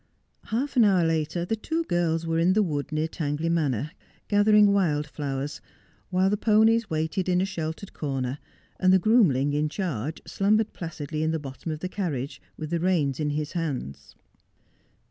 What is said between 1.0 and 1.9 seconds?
later the two